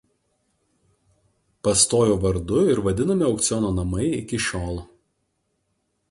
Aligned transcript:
Pastojo 1.67 2.15
vardu 2.23 2.63
ir 2.75 2.81
vadinami 2.87 3.27
aukciono 3.27 3.69
namai 3.81 4.07
iki 4.21 4.39
šiol. 4.47 4.81